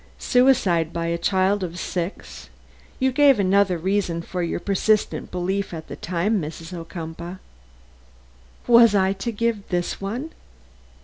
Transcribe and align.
"Suicide 0.17 0.91
by 0.91 1.05
a 1.05 1.15
child 1.19 1.63
of 1.63 1.77
six! 1.77 2.49
You 2.97 3.11
gave 3.11 3.39
another 3.39 3.77
reason 3.77 4.23
for 4.23 4.41
your 4.41 4.59
persistent 4.59 5.29
belief, 5.29 5.75
at 5.75 5.89
the 5.89 5.95
time, 5.95 6.41
Mrs. 6.41 6.73
Ocumpaugh." 6.75 7.37
"Was 8.65 8.95
I 8.95 9.13
to 9.13 9.31
give 9.31 9.69
this 9.69 10.01
one?" 10.01 10.31